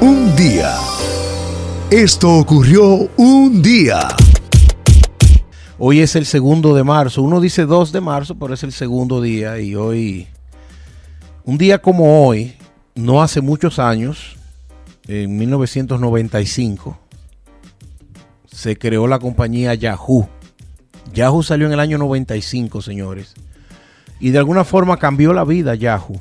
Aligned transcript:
Un 0.00 0.36
día. 0.36 0.74
Esto 1.90 2.34
ocurrió 2.38 3.08
un 3.16 3.62
día. 3.62 4.08
Hoy 5.78 6.00
es 6.00 6.16
el 6.16 6.26
segundo 6.26 6.74
de 6.74 6.84
marzo. 6.84 7.22
Uno 7.22 7.40
dice 7.40 7.66
2 7.66 7.92
de 7.92 8.00
marzo, 8.00 8.34
pero 8.36 8.54
es 8.54 8.62
el 8.62 8.72
segundo 8.72 9.20
día. 9.20 9.58
Y 9.58 9.74
hoy, 9.74 10.26
un 11.44 11.58
día 11.58 11.78
como 11.80 12.26
hoy, 12.26 12.54
no 12.94 13.22
hace 13.22 13.40
muchos 13.40 13.78
años, 13.78 14.36
en 15.06 15.36
1995, 15.36 16.98
se 18.46 18.76
creó 18.76 19.06
la 19.06 19.18
compañía 19.18 19.74
Yahoo. 19.74 20.28
Yahoo 21.14 21.42
salió 21.42 21.66
en 21.66 21.72
el 21.72 21.80
año 21.80 21.98
95, 21.98 22.82
señores. 22.82 23.34
Y 24.20 24.30
de 24.30 24.38
alguna 24.38 24.64
forma 24.64 24.96
cambió 24.98 25.32
la 25.32 25.44
vida 25.44 25.74
Yahoo. 25.74 26.20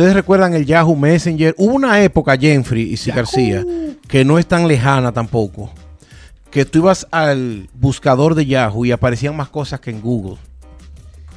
Ustedes 0.00 0.14
recuerdan 0.14 0.54
el 0.54 0.64
Yahoo 0.64 0.96
Messenger. 0.96 1.54
Hubo 1.58 1.74
una 1.74 2.02
época, 2.02 2.34
Jeffrey 2.34 2.90
y 2.90 2.96
si 2.96 3.10
García, 3.10 3.66
que 4.08 4.24
no 4.24 4.38
es 4.38 4.46
tan 4.46 4.66
lejana 4.66 5.12
tampoco, 5.12 5.70
que 6.50 6.64
tú 6.64 6.78
ibas 6.78 7.06
al 7.10 7.68
buscador 7.74 8.34
de 8.34 8.46
Yahoo 8.46 8.86
y 8.86 8.92
aparecían 8.92 9.36
más 9.36 9.50
cosas 9.50 9.78
que 9.78 9.90
en 9.90 10.00
Google. 10.00 10.38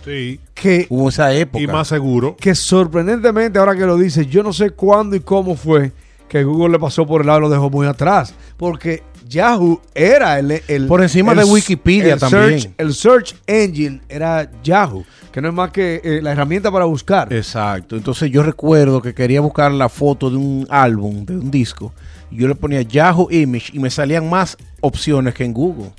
Sí. 0.06 0.40
Que, 0.54 0.88
Hubo 0.90 1.10
esa 1.10 1.34
época. 1.34 1.62
Y 1.62 1.68
más 1.68 1.90
seguro. 1.90 2.38
que 2.40 2.56
sorprendentemente, 2.56 3.60
ahora 3.60 3.76
que 3.76 3.86
lo 3.86 3.98
dices, 3.98 4.28
yo 4.28 4.44
no 4.44 4.54
sé 4.54 4.70
cuándo 4.70 5.18
y 5.18 5.20
cómo 5.20 5.58
fue 5.58 5.92
que 6.30 6.46
Google 6.46 6.72
le 6.72 6.80
pasó 6.80 7.06
por 7.06 7.20
el 7.20 7.28
lado 7.28 7.40
y 7.40 7.42
lo 7.42 7.50
dejó 7.50 7.70
muy 7.70 7.86
atrás. 7.86 8.34
Porque 8.56 9.04
Yahoo 9.28 9.82
era 9.96 10.40
el. 10.40 10.62
el- 10.68 10.88
Por 10.88 11.02
encima 11.02 11.32
el- 11.34 11.40
de 11.40 11.44
Wikipedia 11.46 12.14
el 12.14 12.20
también. 12.20 12.60
Search, 12.60 12.74
el 12.78 12.94
search 12.94 13.36
engine 13.48 14.02
era 14.10 14.50
Yahoo, 14.64 15.06
que 15.32 15.42
no 15.42 15.48
es 15.50 15.54
más 15.54 15.72
que 15.72 16.02
eh, 16.04 16.20
la 16.22 16.32
herramienta 16.32 16.72
para 16.72 16.86
buscar. 16.86 17.32
Exacto. 17.34 17.96
Entonces 17.96 18.30
yo 18.32 18.44
recuerdo 18.44 19.02
que 19.02 19.14
quería 19.14 19.42
buscar 19.42 19.72
la 19.72 19.90
foto 19.90 20.30
de 20.30 20.38
un 20.38 20.68
álbum, 20.70 21.26
de 21.26 21.38
un 21.38 21.50
disco. 21.52 21.94
Y 22.32 22.38
yo 22.38 22.48
le 22.48 22.56
ponía 22.56 22.82
Yahoo 22.82 23.30
Image 23.32 23.72
y 23.74 23.80
me 23.80 23.90
salían 23.90 24.30
más 24.30 24.58
opciones 24.82 25.34
que 25.34 25.44
en 25.46 25.54
Google. 25.54 25.92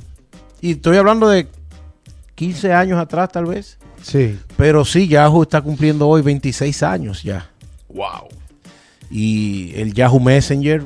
Y 0.60 0.72
estoy 0.72 0.96
hablando 0.96 1.28
de 1.28 1.46
15 2.34 2.72
años 2.72 2.98
atrás 2.98 3.30
tal 3.30 3.46
vez. 3.46 3.78
Sí. 4.02 4.38
Pero 4.56 4.84
sí, 4.84 5.06
Yahoo 5.08 5.42
está 5.44 5.60
cumpliendo 5.62 6.08
hoy 6.08 6.22
26 6.22 6.82
años 6.82 7.22
ya. 7.22 7.48
Wow. 7.88 8.28
Y 9.10 9.72
el 9.76 9.92
Yahoo 9.94 10.18
Messenger 10.20 10.82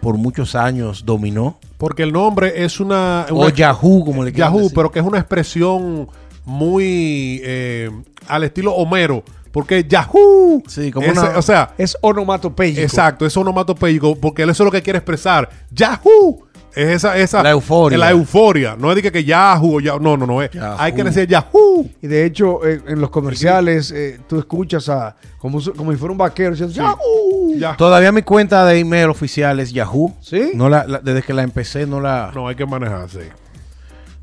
por 0.00 0.16
muchos 0.16 0.54
años 0.54 1.04
dominó. 1.04 1.58
Porque 1.78 2.02
el 2.02 2.12
nombre 2.12 2.64
es 2.64 2.80
una. 2.80 3.26
O 3.30 3.48
Yahoo, 3.48 4.04
como 4.04 4.22
le 4.24 4.32
Yahoo, 4.32 4.58
decir. 4.58 4.72
pero 4.74 4.90
que 4.90 4.98
es 4.98 5.04
una 5.04 5.18
expresión 5.18 6.08
muy 6.44 7.40
eh, 7.44 7.90
al 8.28 8.44
estilo 8.44 8.72
Homero. 8.74 9.22
Porque 9.52 9.84
Yahoo. 9.88 10.62
Sí, 10.68 10.90
como 10.92 11.06
Ese- 11.06 11.20
una- 11.20 11.38
O 11.38 11.42
sea, 11.42 11.74
Es 11.76 11.96
onomatopéyico. 12.00 12.80
exacto, 12.80 13.26
es 13.26 13.36
onomatopéyico 13.36 14.14
porque 14.16 14.42
él 14.42 14.50
eso 14.50 14.62
es 14.62 14.64
lo 14.66 14.70
que 14.70 14.82
quiere 14.82 14.98
expresar. 14.98 15.48
Yahoo. 15.72 16.46
Es 16.72 16.88
esa, 16.88 17.18
esa. 17.18 17.42
La 17.42 17.50
euforia. 17.50 17.96
es 17.96 18.00
La 18.00 18.10
euforia. 18.12 18.76
No 18.78 18.90
es 18.90 18.96
de 18.96 19.02
que, 19.02 19.10
que 19.10 19.24
Yahoo 19.24 19.78
o 19.78 19.80
Yahoo. 19.80 19.98
No, 19.98 20.16
no, 20.16 20.24
no. 20.24 20.40
Es, 20.40 20.52
Yahoo. 20.52 20.76
hay 20.78 20.92
que 20.92 21.02
decir 21.02 21.26
Yahoo. 21.26 21.84
Y 22.00 22.06
de 22.06 22.24
hecho, 22.24 22.64
eh, 22.64 22.80
en 22.86 23.00
los 23.00 23.10
comerciales, 23.10 23.90
eh, 23.90 24.20
tú 24.28 24.38
escuchas 24.38 24.88
a. 24.88 25.16
Como, 25.38 25.60
si 25.60 25.72
fuera 25.72 26.12
un 26.12 26.18
vaquero 26.18 26.50
diciendo 26.52 26.72
Yahoo. 26.72 26.96
Todavía 27.76 28.12
mi 28.12 28.22
cuenta 28.22 28.64
de 28.64 28.78
email 28.78 29.08
oficial 29.10 29.60
es 29.60 29.72
Yahoo. 29.72 30.14
¿Sí? 30.20 30.50
No 30.54 30.68
la, 30.68 30.84
la- 30.86 30.98
desde 31.00 31.22
que 31.22 31.32
la 31.34 31.42
empecé 31.42 31.86
no 31.86 32.00
la... 32.00 32.30
No, 32.34 32.48
hay 32.48 32.54
que 32.56 32.66
manejarse. 32.66 33.30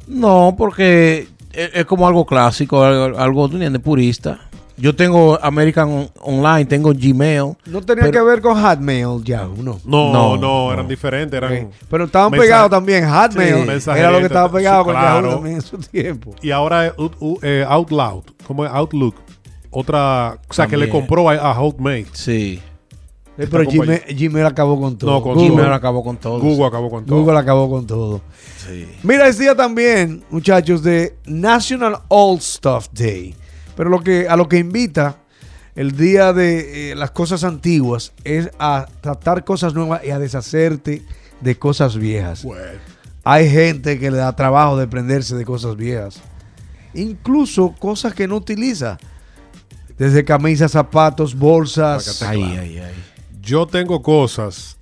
No, 0.07 0.55
porque 0.57 1.27
es, 1.51 1.69
es 1.73 1.85
como 1.85 2.07
algo 2.07 2.25
clásico, 2.25 2.83
algo, 2.83 3.17
algo, 3.19 3.45
entiendes, 3.45 3.81
purista. 3.81 4.39
Yo 4.79 4.95
tengo 4.95 5.39
American 5.41 5.89
On- 5.89 6.09
Online, 6.21 6.65
tengo 6.65 6.93
Gmail. 6.93 7.55
No 7.65 7.81
tenía 7.81 8.03
pero- 8.05 8.11
que 8.11 8.21
ver 8.21 8.41
con 8.41 8.61
Hotmail, 8.61 9.23
Yahoo, 9.23 9.55
no. 9.63 9.79
No, 9.83 10.13
No, 10.13 10.37
no, 10.37 10.71
eran 10.71 10.85
no. 10.85 10.89
diferentes. 10.89 11.35
Eran. 11.35 11.69
Pero 11.89 12.05
estaban 12.05 12.29
mensaje- 12.31 12.47
pegados 12.47 12.69
también. 12.69 13.09
Hotmail 13.09 13.81
Sí, 13.81 13.89
era 13.89 14.11
lo 14.11 14.19
que 14.19 14.25
estaba 14.25 14.51
pegado 14.51 14.83
con 14.85 14.93
claro. 14.93 15.21
Yahoo 15.21 15.35
también 15.37 15.55
en 15.55 15.61
su 15.63 15.77
tiempo. 15.79 16.35
Y 16.43 16.51
ahora 16.51 16.85
es 16.85 16.93
Ut- 16.93 17.15
U- 17.19 17.39
eh, 17.41 17.65
Outloud, 17.67 18.23
como 18.45 18.65
es 18.65 18.71
Outlook. 18.71 19.15
Otra, 19.71 20.37
o 20.47 20.53
sea, 20.53 20.67
que 20.67 20.77
le 20.77 20.89
compró 20.89 21.27
a, 21.29 21.33
a 21.33 21.53
Hotmail. 21.55 22.07
Sí. 22.13 22.61
Eh, 23.37 23.47
pero. 23.49 23.63
Gmail, 23.69 24.01
Gmail 24.15 24.45
acabó 24.45 24.79
con 24.79 24.97
todo. 24.97 25.11
No, 25.11 25.21
con 25.21 25.35
Google, 25.35 25.49
Gmail 25.49 25.73
acabó 25.73 26.03
con 26.03 26.17
todo. 26.17 26.39
Google 26.39 26.65
acabó 26.65 26.89
con 26.89 27.05
todo. 27.05 27.19
Google 27.19 27.37
acabó 27.37 27.69
con 27.69 27.85
todo. 27.85 28.21
Sí. 28.65 28.87
Mira, 29.03 29.27
es 29.27 29.37
día 29.37 29.55
también, 29.55 30.23
muchachos, 30.29 30.83
de 30.83 31.15
National 31.25 31.99
Old 32.07 32.41
Stuff 32.41 32.87
Day. 32.91 33.35
Pero 33.75 33.89
lo 33.89 34.01
que, 34.01 34.27
a 34.27 34.35
lo 34.35 34.49
que 34.49 34.57
invita 34.57 35.17
el 35.75 35.95
día 35.95 36.33
de 36.33 36.91
eh, 36.91 36.95
las 36.95 37.11
cosas 37.11 37.43
antiguas 37.43 38.11
es 38.23 38.49
a 38.57 38.87
tratar 39.01 39.43
cosas 39.43 39.75
nuevas 39.75 40.03
y 40.03 40.09
a 40.09 40.17
deshacerte 40.17 41.03
de 41.39 41.59
cosas 41.59 41.95
viejas. 41.95 42.43
Bueno, 42.43 42.79
Hay 43.23 43.47
gente 43.47 43.99
que 43.99 44.09
le 44.09 44.17
da 44.17 44.35
trabajo 44.35 44.75
de 44.75 44.87
prenderse 44.87 45.35
de 45.35 45.45
cosas 45.45 45.75
viejas. 45.75 46.19
Incluso 46.95 47.75
cosas 47.77 48.15
que 48.15 48.27
no 48.27 48.37
utiliza. 48.37 48.97
Desde 49.99 50.25
camisas, 50.25 50.71
zapatos, 50.71 51.35
bolsas. 51.35 52.23
Ay, 52.23 52.41
ay, 52.41 52.79
ay. 52.79 53.06
Yo 53.47 53.65
tengo 53.65 54.01
cosas 54.01 54.77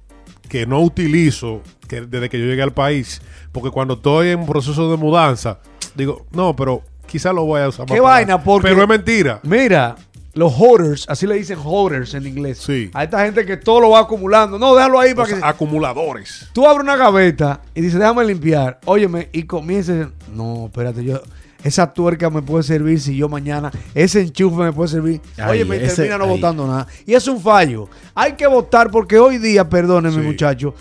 que 0.49 0.65
no 0.65 0.81
utilizo 0.81 1.61
que 1.87 2.01
desde 2.01 2.29
que 2.29 2.39
yo 2.39 2.45
llegué 2.45 2.63
al 2.63 2.73
país. 2.73 3.21
Porque 3.51 3.69
cuando 3.69 3.93
estoy 3.93 4.29
en 4.29 4.45
proceso 4.45 4.89
de 4.89 4.97
mudanza, 4.97 5.59
digo, 5.95 6.25
no, 6.31 6.55
pero 6.55 6.81
quizá 7.05 7.31
lo 7.31 7.45
voy 7.45 7.61
a 7.61 7.69
usar. 7.69 7.85
¿Qué 7.85 7.93
más 7.93 8.01
vaina? 8.01 8.43
Porque- 8.43 8.67
Pero 8.67 8.81
es 8.81 8.89
mentira. 8.89 9.39
Mira, 9.43 9.95
los 10.33 10.51
hoarders, 10.59 11.05
así 11.07 11.27
le 11.27 11.35
dicen 11.35 11.59
hoarders 11.63 12.13
en 12.15 12.25
inglés. 12.25 12.57
Sí. 12.57 12.89
A 12.93 13.03
esta 13.03 13.23
gente 13.23 13.45
que 13.45 13.55
todo 13.57 13.81
lo 13.81 13.91
va 13.91 13.99
acumulando. 13.99 14.57
No, 14.57 14.75
déjalo 14.75 14.99
ahí 14.99 15.13
para 15.13 15.29
Los 15.29 15.39
que... 15.39 15.45
acumuladores. 15.45 16.49
Tú 16.51 16.65
abres 16.67 16.83
una 16.83 16.95
gaveta 16.97 17.61
y 17.75 17.81
dices, 17.81 17.99
déjame 17.99 18.25
limpiar. 18.25 18.79
Óyeme, 18.85 19.29
y 19.31 19.43
comiences. 19.43 20.07
No, 20.33 20.65
espérate, 20.65 21.03
yo. 21.03 21.21
Esa 21.65 21.91
tuerca 21.91 22.29
me 22.29 22.41
puede 22.43 22.63
servir 22.63 23.01
si 23.01 23.15
yo 23.17 23.27
mañana. 23.27 23.71
Ese 23.95 24.21
enchufe 24.21 24.57
me 24.63 24.71
puede 24.71 24.89
servir. 24.89 25.19
Y 25.35 25.73
ese- 25.73 25.95
termina 25.95 26.19
no 26.19 26.27
votando 26.27 26.67
nada. 26.67 26.85
Y 27.07 27.13
es 27.15 27.27
un 27.27 27.41
fallo. 27.41 27.89
Hay 28.13 28.33
que 28.33 28.45
votar 28.45 28.91
porque 28.91 29.17
hoy 29.17 29.39
día, 29.39 29.67
perdónenme, 29.67 30.21
Sí. 30.21 30.27
muchachos, 30.27 30.73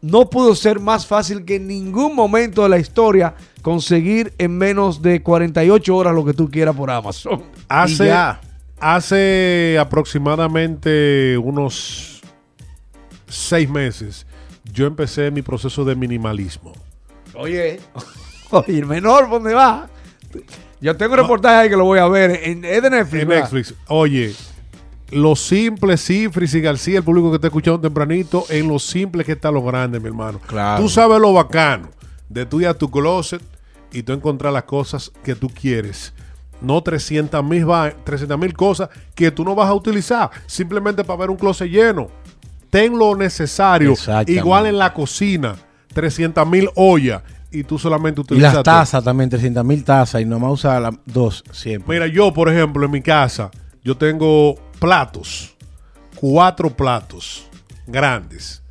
no 0.00 0.30
pudo 0.30 0.54
ser 0.54 0.80
más 0.80 1.06
fácil 1.06 1.44
que 1.44 1.56
en 1.56 1.66
ningún 1.66 2.14
momento 2.16 2.62
de 2.62 2.70
la 2.70 2.78
historia 2.78 3.34
conseguir 3.60 4.32
en 4.38 4.56
menos 4.56 5.02
de 5.02 5.22
48 5.22 5.94
horas 5.94 6.14
lo 6.14 6.24
que 6.24 6.32
tú 6.32 6.48
quieras 6.50 6.74
por 6.74 6.90
Amazon. 6.90 7.42
Hace, 7.68 8.06
ya. 8.06 8.40
hace 8.80 9.76
aproximadamente 9.78 11.36
unos 11.36 12.22
seis 13.26 13.68
meses, 13.68 14.26
yo 14.72 14.86
empecé 14.86 15.30
mi 15.30 15.42
proceso 15.42 15.84
de 15.84 15.94
minimalismo. 15.94 16.72
Oye, 17.34 17.78
oye, 18.52 18.78
el 18.78 18.86
menor, 18.86 19.28
¿dónde 19.28 19.52
va? 19.52 19.90
Yo 20.80 20.96
tengo 20.96 21.14
un 21.14 21.20
reportaje 21.20 21.56
ahí 21.56 21.68
que 21.68 21.76
lo 21.76 21.84
voy 21.84 21.98
a 21.98 22.08
ver. 22.08 22.40
En, 22.44 22.64
es 22.64 22.82
de 22.82 22.90
Netflix. 22.90 23.22
En. 23.22 23.28
Netflix. 23.28 23.74
Oye, 23.88 24.34
lo 25.10 25.34
simple, 25.36 25.96
Cifris 25.96 26.54
y 26.54 26.60
García, 26.60 26.98
el 26.98 27.04
público 27.04 27.30
que 27.30 27.36
está 27.36 27.48
escuchando 27.48 27.80
tempranito, 27.80 28.44
en 28.50 28.68
lo 28.68 28.78
simple 28.78 29.24
que 29.24 29.32
está 29.32 29.50
lo 29.50 29.62
grande, 29.62 29.98
mi 29.98 30.08
hermano. 30.08 30.38
Claro. 30.46 30.82
Tú 30.82 30.88
sabes 30.88 31.20
lo 31.20 31.32
bacano 31.32 31.88
de 32.28 32.44
tú 32.44 32.60
ir 32.60 32.68
a 32.68 32.74
tu 32.74 32.90
closet 32.90 33.42
y 33.92 34.02
tú 34.02 34.12
encontrar 34.12 34.52
las 34.52 34.64
cosas 34.64 35.10
que 35.24 35.34
tú 35.34 35.48
quieres. 35.48 36.12
No 36.60 36.82
300 36.82 37.42
mil 37.44 38.52
cosas 38.54 38.88
que 39.14 39.30
tú 39.30 39.44
no 39.44 39.54
vas 39.54 39.68
a 39.68 39.74
utilizar 39.74 40.30
simplemente 40.46 41.04
para 41.04 41.20
ver 41.20 41.30
un 41.30 41.36
closet 41.36 41.70
lleno. 41.70 42.08
Ten 42.68 42.98
lo 42.98 43.16
necesario. 43.16 43.94
Igual 44.26 44.66
en 44.66 44.78
la 44.78 44.92
cocina, 44.92 45.56
300 45.94 46.46
mil 46.46 46.68
ollas 46.74 47.22
y 47.50 47.64
tú 47.64 47.78
solamente 47.78 48.20
Y 48.20 48.22
utilizas 48.22 48.48
las 48.54 48.54
dos. 48.56 48.64
tazas 48.64 49.04
también, 49.04 49.30
300 49.30 49.64
mil 49.64 49.84
tazas 49.84 50.20
y 50.20 50.24
nomás 50.24 50.52
usa 50.52 50.78
las 50.80 50.94
dos 51.06 51.42
siempre. 51.52 51.94
Mira, 51.94 52.06
yo, 52.06 52.32
por 52.32 52.48
ejemplo, 52.48 52.84
en 52.84 52.90
mi 52.90 53.00
casa, 53.02 53.50
yo 53.82 53.96
tengo 53.96 54.56
platos, 54.78 55.56
cuatro 56.16 56.70
platos 56.70 57.46
grandes, 57.86 58.62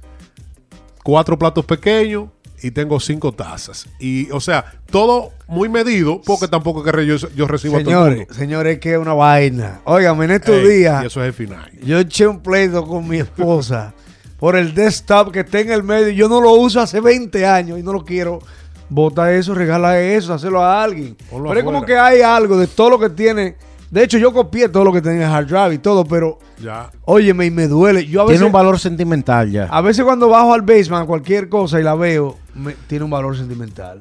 cuatro 1.04 1.38
platos 1.38 1.66
pequeños 1.66 2.30
y 2.62 2.72
tengo 2.72 3.00
cinco 3.00 3.32
tazas. 3.32 3.88
Y, 4.00 4.30
o 4.32 4.40
sea, 4.40 4.66
todo 4.90 5.32
muy 5.48 5.70
medido, 5.70 6.22
porque 6.26 6.48
tampoco 6.48 6.84
que 6.84 7.06
yo, 7.06 7.16
yo 7.36 7.48
recibo 7.48 7.78
a 7.78 7.80
todo 7.84 7.90
el 7.90 7.96
Señores, 7.96 8.18
mundo. 8.20 8.34
señores, 8.34 8.80
que 8.80 8.94
es 8.94 8.98
una 8.98 9.14
vaina. 9.14 9.82
Óigame, 9.86 10.26
en 10.26 10.32
estos 10.32 10.56
Ey, 10.56 10.68
días, 10.80 11.04
Y 11.04 11.08
eso 11.08 11.22
es 11.22 11.28
el 11.28 11.34
final. 11.34 11.72
yo 11.84 12.00
eché 12.00 12.26
un 12.28 12.40
pleito 12.42 12.86
con 12.88 13.08
mi 13.08 13.18
esposa 13.18 13.94
por 14.40 14.56
el 14.56 14.74
desktop 14.74 15.32
que 15.32 15.42
está 15.42 15.60
en 15.60 15.72
el 15.72 15.84
medio. 15.84 16.10
Yo 16.10 16.28
no 16.30 16.42
lo 16.42 16.52
uso 16.54 16.80
hace 16.82 17.00
20 17.00 17.46
años 17.46 17.80
y 17.80 17.84
no 17.84 17.94
lo 17.94 18.04
quiero. 18.04 18.40
Bota 18.90 19.34
eso, 19.34 19.54
regala 19.54 20.00
eso, 20.00 20.34
hazlo 20.34 20.62
a 20.64 20.84
alguien. 20.84 21.16
Ponlo 21.30 21.50
pero 21.50 21.60
es 21.60 21.66
como 21.66 21.84
que 21.86 21.98
hay 21.98 22.22
algo 22.22 22.58
de 22.58 22.68
todo 22.68 22.92
lo 22.92 23.00
que 23.00 23.10
tiene. 23.10 23.56
De 23.92 24.04
hecho, 24.04 24.18
yo 24.18 24.34
copié 24.34 24.68
todo 24.70 24.84
lo 24.84 24.92
que 24.94 25.02
tenía 25.02 25.28
en 25.28 25.32
hard 25.32 25.48
drive 25.48 25.74
y 25.76 25.78
todo, 25.78 26.04
pero 26.06 26.40
Ya. 26.62 26.90
óyeme, 27.06 27.46
y 27.46 27.52
me 27.52 27.68
duele. 27.68 28.06
Yo 28.06 28.22
a 28.22 28.26
veces, 28.26 28.40
Tiene 28.40 28.46
un 28.48 28.52
valor 28.54 28.80
sentimental 28.80 29.50
ya. 29.52 29.66
a 29.66 29.82
veces 29.82 30.04
cuando 30.04 30.28
bajo 30.30 30.54
al 30.54 30.62
basement, 30.62 31.06
cualquier 31.08 31.48
cosa 31.50 31.80
y 31.80 31.84
la 31.84 31.96
veo, 31.96 32.38
me- 32.56 32.76
tiene 32.88 33.06
un 33.06 33.12
valor 33.12 33.38
sentimental. 33.38 34.00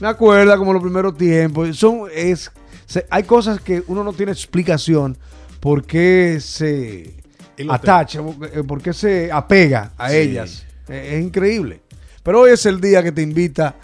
Me 0.00 0.08
acuerda 0.08 0.56
como 0.58 0.72
los 0.72 0.82
primeros 0.82 1.16
tiempos. 1.16 1.76
Son, 1.78 2.02
es, 2.14 2.50
se- 2.86 3.06
hay 3.08 3.22
cosas 3.22 3.60
que 3.60 3.82
uno 3.86 4.02
no 4.04 4.12
tiene 4.12 4.32
explicación 4.32 5.16
por 5.60 5.84
qué 5.84 6.38
se, 6.40 7.14
atacha, 7.68 8.20
eh, 8.52 8.62
porque 8.66 8.92
se 8.92 9.30
apega 9.32 9.92
a 9.96 10.10
Sí. 10.10 10.16
ellas. 10.16 10.66
Eh, 10.88 11.16
Es 11.18 11.24
increíble. 11.24 11.80
Pero 12.22 12.40
hoy 12.42 12.52
es 12.52 12.66
el 12.66 12.80
día 12.80 13.02
que 13.02 13.12
te 13.12 13.22
invita 13.22 13.74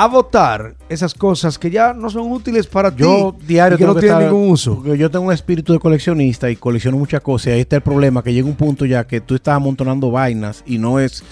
a 0.00 0.06
votar 0.06 0.76
esas 0.88 1.12
cosas 1.12 1.58
que 1.58 1.70
ya 1.70 1.92
no 1.92 2.08
son 2.08 2.30
útiles 2.30 2.68
para 2.68 2.94
Yo 2.94 3.34
ti 3.40 3.46
diario 3.48 3.74
y 3.76 3.78
que 3.80 3.84
no 3.84 3.94
que 3.94 4.00
tienen 4.02 4.18
estar- 4.20 4.32
ningún 4.32 4.50
uso. 4.50 4.76
porque 4.76 4.96
yo 4.96 5.10
tengo 5.10 5.26
un 5.26 5.32
espíritu 5.32 5.72
de 5.72 5.80
coleccionista 5.80 6.48
y 6.48 6.54
colecciono 6.54 6.96
muchas 6.96 7.20
cosas. 7.20 7.48
Y 7.48 7.50
ahí 7.50 7.60
está 7.62 7.76
el 7.76 7.82
problema, 7.82 8.22
que 8.22 8.32
llega 8.32 8.46
un 8.46 8.54
punto 8.54 8.84
ya 8.84 9.04
que 9.06 9.20
tú 9.20 9.34
estás 9.34 9.56
amontonando 9.56 10.12
vainas 10.12 10.62
y 10.66 10.78
no 10.78 11.00
es 11.00 11.24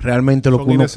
realmente 0.00 0.50
lo 0.50 0.56
Son 0.58 0.66
que 0.66 0.72
uno... 0.74 0.88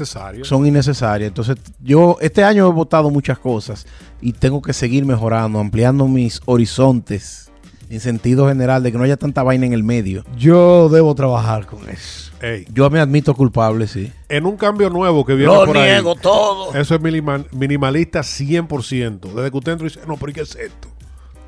Son 0.44 0.66
innecesarias. 0.66 1.28
Entonces, 1.28 1.56
yo 1.80 2.16
este 2.20 2.42
año 2.42 2.66
he 2.68 2.72
votado 2.72 3.08
muchas 3.10 3.38
cosas 3.38 3.86
y 4.20 4.32
tengo 4.32 4.60
que 4.60 4.72
seguir 4.72 5.04
mejorando, 5.04 5.60
ampliando 5.60 6.08
mis 6.08 6.40
horizontes 6.46 7.51
en 7.94 8.00
sentido 8.00 8.48
general 8.48 8.82
de 8.82 8.90
que 8.92 8.98
no 8.98 9.04
haya 9.04 9.16
tanta 9.16 9.42
vaina 9.42 9.66
en 9.66 9.72
el 9.72 9.84
medio. 9.84 10.24
Yo 10.36 10.88
debo 10.88 11.14
trabajar 11.14 11.66
con 11.66 11.88
eso. 11.88 12.32
Ey, 12.40 12.66
Yo 12.72 12.88
me 12.90 12.98
admito 12.98 13.34
culpable, 13.34 13.86
sí. 13.86 14.12
en 14.28 14.46
un 14.46 14.56
cambio 14.56 14.90
nuevo 14.90 15.24
que 15.24 15.34
viene 15.34 15.52
Lo 15.52 15.64
por 15.64 15.76
ahí, 15.76 15.90
niego 15.92 16.14
todo. 16.16 16.74
Eso 16.74 16.94
es 16.94 17.00
minima- 17.00 17.44
minimalista 17.52 18.22
100%. 18.22 19.32
Desde 19.34 19.50
que 19.50 19.56
usted 19.56 19.72
entra 19.72 19.86
y 19.86 19.90
dice, 19.90 20.00
no, 20.06 20.16
pero 20.16 20.30
¿y 20.30 20.34
qué 20.34 20.40
es 20.40 20.56
esto? 20.56 20.88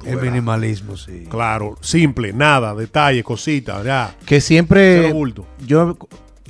Tú 0.00 0.06
El 0.06 0.17
verás. 0.17 0.31
minimalismo, 0.32 0.96
sí. 0.96 1.26
Claro, 1.31 1.76
simple, 1.81 2.32
nada, 2.32 2.75
detalle, 2.75 3.23
cositas, 3.25 3.85
ya. 3.85 4.14
Que 4.26 4.41
siempre... 4.41 5.12
Bulto. 5.12 5.46
yo 5.67 5.96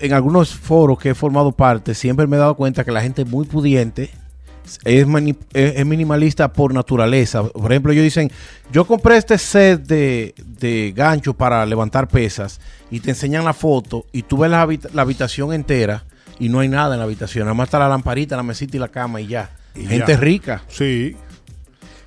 en 0.01 0.13
algunos 0.13 0.55
foros 0.55 0.99
que 0.99 1.11
he 1.11 1.15
formado 1.15 1.53
parte, 1.53 1.95
siempre 1.95 2.27
me 2.27 2.37
he 2.37 2.41
dado 2.41 2.57
cuenta 2.57 2.85
que 2.85 2.91
la 2.91 3.01
gente 3.01 3.25
muy 3.25 3.47
pudiente 3.47 4.11
es, 4.85 5.07
mani- 5.07 5.37
es- 5.53 5.77
es 5.77 5.87
minimalista 5.87 6.53
por 6.53 6.73
naturaleza. 6.75 7.43
Por 7.45 7.73
ejemplo, 7.73 7.93
ellos 7.93 8.05
dicen, 8.05 8.31
yo 8.73 8.87
compré 8.87 9.17
este 9.17 9.39
set 9.39 9.83
de, 9.87 10.35
de 10.59 10.93
ganchos 10.97 11.35
para 11.35 11.65
levantar 11.67 12.09
pesas 12.09 12.61
y 12.91 13.01
te 13.01 13.11
enseñan 13.11 13.45
la 13.45 13.53
foto 13.55 14.07
y 14.13 14.23
tú 14.23 14.39
ves 14.39 14.51
la, 14.51 14.63
habita- 14.63 14.89
la 14.95 15.03
habitación 15.03 15.53
entera 15.53 16.05
y 16.39 16.49
no 16.49 16.61
hay 16.61 16.69
nada 16.69 16.95
en 16.95 16.99
la 17.01 17.05
habitación. 17.05 17.45
Nada 17.45 17.55
más 17.55 17.67
está 17.69 17.79
la 17.79 17.89
lamparita, 17.89 18.37
la 18.37 18.43
mesita 18.43 18.77
y 18.77 18.81
la 18.81 18.89
cama 18.89 19.21
y 19.21 19.27
ya. 19.29 19.51
Y 19.75 19.87
gente 19.87 20.13
ya. 20.13 20.17
rica. 20.19 20.63
Sí, 20.69 21.17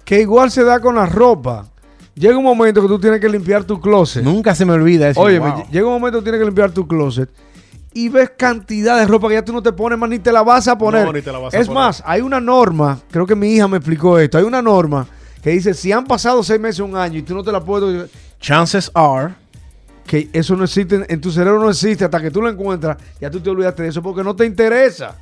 Que 0.04 0.22
igual 0.22 0.50
se 0.52 0.64
da 0.64 0.80
con 0.80 0.96
la 0.96 1.06
ropa. 1.06 1.68
Llega 2.16 2.38
un 2.38 2.44
momento 2.46 2.82
que 2.82 2.88
tú 2.88 2.98
tienes 3.00 3.20
que 3.20 3.30
limpiar 3.30 3.64
tu 3.66 3.80
closet. 3.80 4.24
Nunca 4.24 4.56
se 4.56 4.66
me 4.66 4.74
olvida 4.74 5.10
eso. 5.10 5.20
Oye, 5.22 5.38
Wow. 5.38 5.66
llega 5.70 5.86
un 5.86 5.94
momento 5.94 6.20
que 6.20 6.24
tienes 6.24 6.40
que 6.40 6.46
limpiar 6.46 6.72
tu 6.72 6.88
closet 6.88 7.30
y 7.94 8.10
ves 8.10 8.32
cantidad 8.38 8.98
de 9.00 9.08
ropa 9.08 9.28
que 9.28 9.36
ya 9.36 9.46
tú 9.46 9.54
no 9.54 9.62
te 9.64 9.72
pones 9.74 9.98
más 9.98 10.10
ni 10.10 10.20
te 10.20 10.32
la 10.32 10.44
vas 10.44 10.68
a 10.68 10.78
poner. 10.78 11.06
No, 11.06 11.14
ni 11.14 11.22
te 11.22 11.32
la 11.32 11.40
vas 11.40 11.54
a 11.54 11.58
es 11.58 11.68
poner. 11.68 11.84
más, 11.84 12.04
hay 12.06 12.22
una 12.22 12.40
norma, 12.40 13.00
creo 13.10 13.26
que 13.26 13.36
mi 13.36 13.54
hija 13.54 13.68
me 13.68 13.78
explicó 13.78 14.20
esto, 14.20 14.38
hay 14.38 14.44
una 14.44 14.62
norma 14.62 15.08
que 15.42 15.52
dice, 15.52 15.74
si 15.74 15.92
han 15.92 16.06
pasado 16.06 16.44
seis 16.44 16.60
meses, 16.60 16.80
un 16.82 16.96
año 16.96 17.18
y 17.20 17.22
tú 17.24 17.34
no 17.34 17.44
te 17.44 17.52
la 17.52 17.64
puedes... 17.64 18.10
Chances 18.40 18.92
are 18.94 19.34
Que 20.06 20.30
eso 20.32 20.56
no 20.56 20.64
existe, 20.66 21.06
en 21.08 21.22
tu 21.22 21.32
cerebro 21.32 21.60
no 21.60 21.70
existe, 21.70 22.06
hasta 22.06 22.22
que 22.22 22.30
tú 22.32 22.42
lo 22.42 22.50
encuentras, 22.50 22.98
ya 23.20 23.30
tú 23.32 23.40
te 23.40 23.50
olvidaste 23.50 23.84
de 23.84 23.90
eso 23.90 24.02
porque 24.02 24.24
no 24.24 24.36
te 24.36 24.46
interesa. 24.46 25.16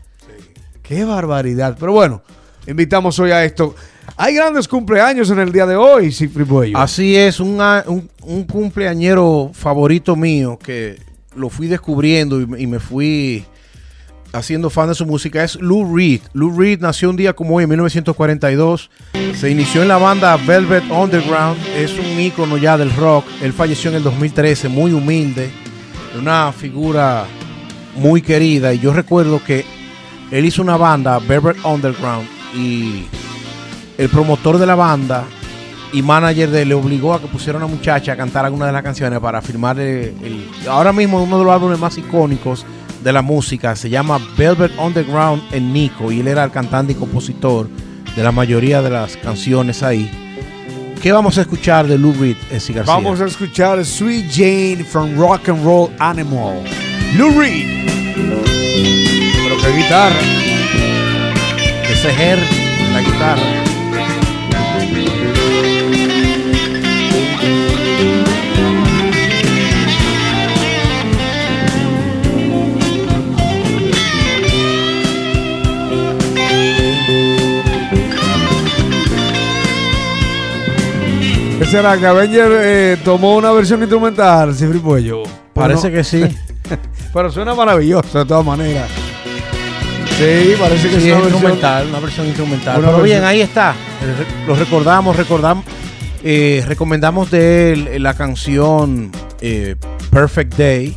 Qué 0.84 1.04
barbaridad. 1.06 1.76
Pero 1.80 1.94
bueno, 1.94 2.22
invitamos 2.68 3.18
hoy 3.20 3.32
a 3.32 3.44
esto. 3.44 3.74
Hay 4.18 4.36
grandes 4.36 4.68
cumpleaños 4.68 5.30
en 5.32 5.40
el 5.40 5.52
día 5.52 5.66
de 5.66 5.76
hoy, 5.76 6.12
Cifri 6.12 6.44
Puello. 6.46 6.78
Así 6.78 7.16
es, 7.16 7.40
un, 7.40 7.60
a- 7.60 7.84
un, 7.88 8.08
un 8.22 8.44
cumpleañero 8.44 9.50
favorito 9.54 10.16
mío 10.16 10.60
que 10.62 11.00
lo 11.36 11.50
fui 11.50 11.68
descubriendo 11.68 12.42
y, 12.42 12.68
me- 12.68 12.80
fui 12.80 13.46
haciendo 14.34 14.70
fan 14.70 14.90
de 14.90 14.96
su 14.96 15.06
música 15.06 15.44
es 15.44 15.56
Lou 15.56 15.96
Reed. 15.96 16.22
Lou 16.34 16.58
Reed 16.60 16.82
nació 16.82 17.10
un 17.10 17.16
día 17.16 17.34
como 17.34 17.56
hoy 17.56 17.64
en 17.64 17.70
1942. 17.70 18.90
Se 19.36 19.50
inició 19.50 19.82
en 19.82 19.88
la 19.88 19.98
banda 19.98 20.36
Velvet 20.38 20.84
Underground. 20.92 21.58
Es 21.76 21.94
un 21.98 22.20
ícono 22.20 22.58
ya 22.58 22.78
del 22.78 22.94
rock. 22.96 23.26
Él 23.42 23.54
falleció 23.54 23.90
en 23.92 23.98
el 23.98 24.04
2013, 24.04 24.68
muy 24.70 24.92
humilde. 24.92 25.50
Una 26.20 26.52
figura 26.52 27.26
muy 27.96 28.22
querida. 28.22 28.74
Y 28.74 28.80
yo 28.80 28.92
recuerdo 28.94 29.42
que 29.44 29.64
él 30.32 30.46
hizo 30.46 30.62
una 30.62 30.76
banda, 30.78 31.20
Velvet 31.20 31.58
Underground, 31.64 32.28
y 32.56 33.06
el 33.98 34.10
promotor 34.10 34.58
de 34.58 34.66
la 34.66 34.76
banda 34.76 35.24
y 35.98 36.02
manager 36.02 36.50
de 36.50 36.66
le 36.66 36.74
obligó 36.74 37.14
a 37.14 37.22
que 37.22 37.28
pusiera 37.28 37.58
a 37.60 37.64
una 37.66 37.74
muchacha 37.74 38.14
a 38.14 38.16
cantar 38.18 38.46
alguna 38.46 38.66
de 38.68 38.72
las 38.74 38.84
canciones 38.84 39.20
para 39.20 39.42
firmar 39.42 39.80
el, 39.80 40.14
el- 40.24 40.50
ahora 40.70 40.92
mismo 40.92 41.22
uno 41.24 41.38
de 41.40 41.44
los 41.46 41.54
álbumes 41.54 41.80
más 41.80 41.98
icónicos 41.98 42.66
de 43.04 43.14
la 43.14 43.22
música 43.22 43.76
se 43.76 43.90
llama 43.90 44.20
Velvet 44.38 44.72
Underground 44.80 45.42
en 45.52 45.72
Nico 45.72 46.12
y 46.12 46.20
él 46.20 46.28
era 46.28 46.44
el 46.44 46.52
cantante 46.52 46.94
y 46.94 46.96
compositor 46.96 47.68
de 48.16 48.24
la 48.24 48.32
mayoría 48.32 48.82
de 48.82 48.90
las 48.90 49.16
canciones 49.18 49.84
ahí. 49.84 50.10
¿Qué 51.02 51.12
vamos 51.12 51.38
a 51.38 51.42
escuchar 51.42 51.86
de 51.88 51.98
Lou 52.00 52.14
Reed, 52.14 52.38
Esi 52.52 52.74
García? 52.74 52.96
Vamos 52.96 53.22
a 53.22 53.26
escuchar 53.26 53.86
Sweet 53.86 54.26
Jane 54.34 54.84
from 54.84 55.16
Rock 55.18 55.50
and 55.50 55.64
Roll 55.64 55.92
Animal. 56.00 56.64
Lou 57.16 57.30
Reed. 57.40 57.86
Pero 58.16 59.56
qué 59.62 59.78
guitarra. 59.78 60.16
Ese 61.92 62.10
Her, 62.10 62.40
la 62.94 63.02
guitarra. 63.02 63.75
Será? 81.76 81.98
Que 81.98 82.06
Avenger 82.06 82.48
eh, 82.62 82.98
tomó 83.04 83.36
una 83.36 83.52
versión 83.52 83.80
instrumental, 83.82 84.56
Cifri 84.56 84.80
Puello. 84.80 85.24
Parece 85.54 85.92
que 85.92 86.04
sí. 86.04 86.24
Pero 87.14 87.32
suena 87.32 87.54
maravilloso 87.56 88.20
de 88.20 88.26
todas 88.26 88.46
maneras. 88.46 88.90
Sí, 90.18 90.54
parece 90.60 90.90
que 90.90 91.00
Sí, 91.02 91.10
es 91.10 91.14
una 91.14 91.22
versión. 91.22 91.32
instrumental, 91.34 91.88
una 91.90 92.00
versión 92.00 92.28
instrumental. 92.28 92.78
Una 92.80 92.88
Pero 92.88 92.98
versión- 93.00 93.04
bien, 93.04 93.24
ahí 93.26 93.42
está. 93.42 93.74
Lo 94.48 94.56
recordamos, 94.56 95.16
recordamos. 95.16 95.66
eh, 96.24 96.64
recomendamos 96.68 97.30
de 97.32 97.74
él 97.74 97.88
eh, 97.90 98.00
la 98.00 98.14
canción 98.14 99.12
eh, 99.42 99.76
Perfect 100.12 100.56
Day 100.56 100.96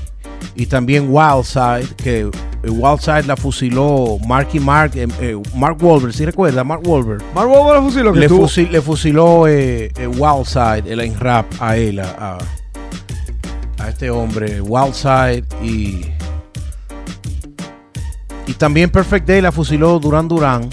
y 0.55 0.67
también 0.67 1.07
Wild 1.09 1.45
Side, 1.45 1.89
que 1.97 2.31
eh, 2.63 2.71
Wild 2.71 3.01
Side 3.01 3.23
la 3.25 3.37
fusiló 3.37 4.19
Marky 4.27 4.59
Mark, 4.61 4.93
eh, 4.95 5.07
eh, 5.21 5.37
Mark 5.55 5.77
Wahlberg, 5.81 6.13
¿sí 6.13 6.25
recuerda? 6.25 6.65
Mark 6.65 6.83
Wahlberg. 6.87 7.23
Mark 7.35 7.49
Wahlberg 7.51 7.83
fusiló 7.85 8.13
que 8.13 8.21
Le, 8.21 8.29
fusil- 8.31 8.71
le 8.71 8.81
fusiló 8.83 9.47
eh, 9.47 9.93
eh, 9.97 10.07
Wild 10.07 10.45
Side, 10.47 10.85
el 10.93 11.01
en 11.01 11.19
rap, 11.19 11.47
a 11.61 11.77
él, 11.77 12.01
a, 12.01 12.39
a- 13.79 13.89
este 13.89 14.11
hombre, 14.11 14.61
Wild 14.61 14.93
Side 14.95 15.45
y. 15.63 16.03
Y 18.47 18.53
también 18.55 18.91
Perfect 18.91 19.27
Day 19.29 19.41
la 19.41 19.53
fusiló 19.53 19.99
Duran 19.99 20.27
Duran. 20.29 20.69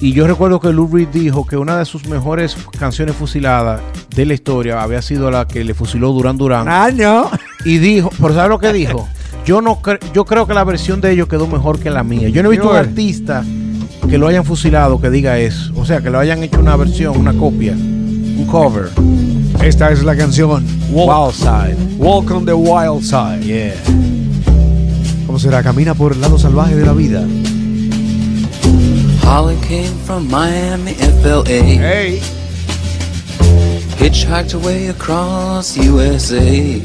Y 0.00 0.12
yo 0.12 0.26
recuerdo 0.26 0.58
que 0.60 0.72
Lou 0.72 0.88
Reed 0.92 1.08
dijo 1.08 1.46
que 1.46 1.56
una 1.56 1.76
de 1.78 1.84
sus 1.84 2.06
mejores 2.06 2.56
canciones 2.78 3.14
fusiladas 3.14 3.80
de 4.14 4.26
la 4.26 4.34
historia 4.34 4.82
había 4.82 5.00
sido 5.02 5.30
la 5.30 5.46
que 5.46 5.62
le 5.64 5.74
fusiló 5.74 6.10
Duran 6.12 6.36
Duran. 6.38 6.68
año. 6.68 7.28
Y 7.64 7.78
dijo, 7.78 8.10
pero 8.20 8.34
¿sabes 8.34 8.50
lo 8.50 8.58
que 8.58 8.72
dijo? 8.72 9.08
Yo 9.44 9.60
no 9.60 9.80
cre- 9.82 9.98
yo 10.12 10.24
creo 10.24 10.46
que 10.46 10.54
la 10.54 10.64
versión 10.64 11.00
de 11.00 11.12
ellos 11.12 11.28
quedó 11.28 11.46
mejor 11.46 11.78
que 11.80 11.90
la 11.90 12.04
mía. 12.04 12.28
Yo 12.28 12.42
no 12.42 12.48
he 12.48 12.52
visto 12.52 12.66
un 12.66 12.72
bueno. 12.74 12.88
artista 12.88 13.44
que 14.08 14.18
lo 14.18 14.28
hayan 14.28 14.44
fusilado 14.44 15.00
que 15.00 15.10
diga 15.10 15.38
eso. 15.38 15.72
O 15.76 15.84
sea, 15.84 16.00
que 16.00 16.10
lo 16.10 16.18
hayan 16.18 16.42
hecho 16.42 16.60
una 16.60 16.76
versión, 16.76 17.16
una 17.16 17.32
copia, 17.32 17.72
un 17.72 18.46
cover. 18.50 18.90
Esta 19.62 19.90
es 19.90 20.04
la 20.04 20.16
canción 20.16 20.64
Walk, 20.92 21.34
Wild 21.34 21.34
Side. 21.34 21.76
Walk 21.98 22.30
on 22.30 22.44
the 22.44 22.52
Wild 22.52 23.02
Side. 23.02 23.40
Yeah. 23.44 23.74
¿Cómo 25.26 25.38
será? 25.38 25.62
Camina 25.62 25.94
por 25.94 26.12
el 26.12 26.20
lado 26.20 26.38
salvaje 26.38 26.76
de 26.76 26.86
la 26.86 26.92
vida. 26.92 27.24
Holly 29.24 29.56
came 29.66 29.90
from 30.04 30.28
Miami, 30.28 30.92
FLA. 31.22 31.44
Hey. 31.48 32.20
Hitchhiked 33.98 34.54
away 34.54 34.88
across 34.88 35.76
USA. 35.76 36.82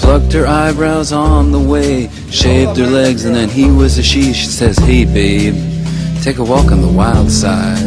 Plucked 0.00 0.32
her 0.32 0.46
eyebrows 0.46 1.12
on 1.12 1.52
the 1.52 1.60
way. 1.60 2.08
Shaved 2.30 2.76
her 2.78 2.86
legs, 2.86 3.24
and 3.24 3.34
then 3.34 3.48
he 3.48 3.70
was 3.70 3.98
a 3.98 4.02
she. 4.02 4.32
She 4.32 4.46
says, 4.46 4.76
Hey, 4.78 5.04
babe, 5.04 5.54
take 6.22 6.38
a 6.38 6.44
walk 6.44 6.72
on 6.72 6.80
the 6.80 6.88
wild 6.88 7.30
side. 7.30 7.78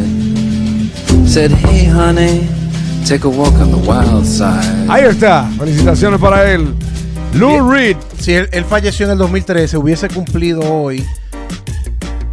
Said, 1.26 1.50
Hey, 1.50 1.84
honey, 1.84 2.48
take 3.04 3.24
a 3.24 3.30
walk 3.30 3.54
on 3.54 3.70
the 3.70 3.84
wild 3.86 4.24
side. 4.26 4.88
Ahí 4.88 5.04
está. 5.04 5.48
Felicitaciones 5.58 6.20
para 6.20 6.50
él. 6.50 6.74
Lou 7.34 7.68
Reed. 7.68 7.96
Si 8.18 8.32
él, 8.32 8.48
él 8.52 8.64
falleció 8.64 9.06
en 9.06 9.12
el 9.12 9.18
2013, 9.18 9.76
hubiese 9.76 10.08
cumplido 10.08 10.60
hoy 10.60 11.04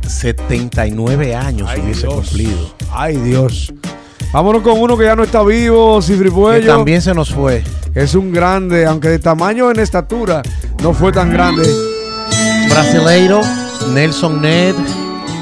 79 0.07 1.35
años. 1.35 1.69
hubiese 1.75 2.07
cumplido. 2.07 2.75
Ay, 2.91 3.17
Dios. 3.17 3.73
Vámonos 4.31 4.61
con 4.61 4.79
uno 4.79 4.97
que 4.97 5.03
ya 5.03 5.15
no 5.15 5.23
está 5.23 5.43
vivo, 5.43 6.01
Cifri 6.01 6.31
Que 6.31 6.65
también 6.65 7.01
se 7.01 7.13
nos 7.13 7.33
fue. 7.33 7.63
Es 7.93 8.15
un 8.15 8.31
grande, 8.31 8.85
aunque 8.85 9.09
de 9.09 9.19
tamaño 9.19 9.69
en 9.69 9.79
estatura 9.79 10.41
no 10.81 10.93
fue 10.93 11.11
tan 11.11 11.31
grande. 11.31 11.69
Brasileiro, 12.69 13.41
Nelson 13.93 14.41
Ned, 14.41 14.75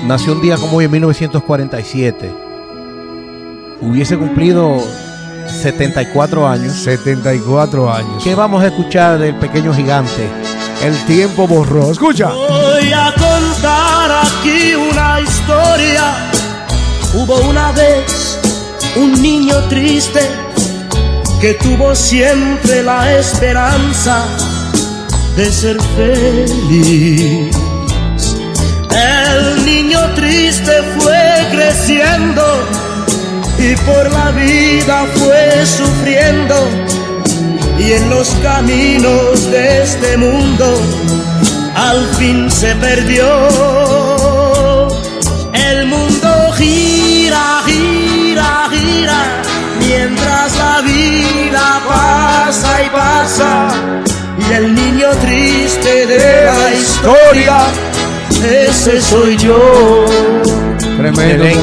nació 0.08 0.34
un 0.34 0.42
día 0.42 0.58
como 0.58 0.78
hoy 0.78 0.86
en 0.86 0.92
1947. 0.92 2.32
Hubiese 3.82 4.18
cumplido 4.18 4.80
74 5.62 6.48
años. 6.48 6.74
74 6.74 7.94
años. 7.94 8.24
¿Qué 8.24 8.34
vamos 8.34 8.64
a 8.64 8.68
escuchar 8.68 9.20
del 9.20 9.36
pequeño 9.36 9.72
gigante? 9.72 10.28
El 10.82 10.98
tiempo 11.06 11.48
borró. 11.48 11.92
Escucha. 11.92 12.30
Voy 12.30 12.92
a 12.92 13.14
contar 13.14 14.24
aquí 14.24 14.74
una 14.74 15.22
historia. 15.22 16.32
Hubo 17.14 17.50
una 17.50 17.72
vez 17.72 18.40
un 18.96 19.22
niño 19.22 19.56
triste 19.70 20.22
que 21.40 21.54
tuvo 21.56 21.96
siempre 21.96 22.84
la 22.84 23.18
esperanza 23.18 24.26
de 25.36 25.52
ser 25.52 25.78
feliz. 25.96 27.56
El 28.92 29.66
niño 29.66 30.00
triste 30.16 30.72
fue 31.00 31.48
creciendo 31.52 32.44
y 33.58 33.76
por 33.76 34.12
la 34.12 34.32
vida 34.32 35.06
fue 35.16 35.66
sufriendo 35.66 36.56
y 37.78 37.94
en 37.94 38.10
los 38.10 38.30
caminos 38.42 39.50
de 39.52 39.84
este 39.84 40.18
mundo 40.18 40.78
al 41.76 42.06
fin 42.18 42.52
se 42.52 42.76
perdió. 42.76 44.09
Y 52.86 52.90
pasa. 52.90 53.70
Y 54.38 54.54
el 54.54 54.74
niño 54.74 55.10
triste 55.22 56.06
de 56.06 56.46
la 56.46 56.74
historia, 56.74 57.58
ese 58.44 59.02
soy 59.02 59.38
yo. 59.38 60.06
Tremendo, 60.80 61.14
tremendo. 61.14 61.62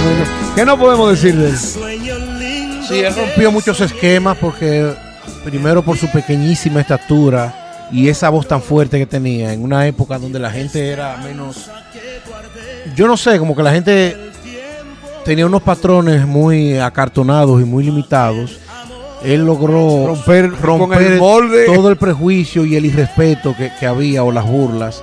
¿Qué 0.54 0.64
no 0.64 0.78
podemos 0.78 1.10
decir 1.10 1.36
de 1.36 1.48
él? 1.48 1.58
Sueño 1.58 2.18
lindo 2.38 2.86
Sí, 2.86 3.00
él 3.00 3.14
rompió 3.14 3.50
muchos 3.50 3.80
esquemas 3.80 4.36
porque 4.38 4.94
primero 5.44 5.82
por 5.82 5.96
su 5.98 6.10
pequeñísima 6.10 6.80
estatura 6.80 7.88
y 7.90 8.08
esa 8.08 8.30
voz 8.30 8.46
tan 8.48 8.62
fuerte 8.62 8.98
que 8.98 9.06
tenía 9.06 9.52
en 9.52 9.62
una 9.62 9.86
época 9.86 10.18
donde 10.18 10.38
la 10.38 10.50
gente 10.50 10.90
era 10.90 11.16
menos 11.18 11.70
yo 12.94 13.06
no 13.06 13.16
sé, 13.16 13.38
como 13.38 13.56
que 13.56 13.62
la 13.62 13.72
gente 13.72 14.16
tenía 15.24 15.46
unos 15.46 15.62
patrones 15.62 16.26
muy 16.26 16.78
acartonados 16.78 17.60
y 17.60 17.64
muy 17.64 17.84
limitados. 17.84 18.58
Él 19.26 19.44
logró 19.44 20.06
Romper 20.06 20.52
con 20.52 20.92
el 20.94 21.18
molde. 21.18 21.66
todo 21.66 21.88
el 21.90 21.96
prejuicio 21.96 22.64
y 22.64 22.76
el 22.76 22.86
irrespeto 22.86 23.54
que, 23.56 23.72
que 23.78 23.86
había 23.86 24.22
o 24.22 24.30
las 24.32 24.46
burlas. 24.46 25.02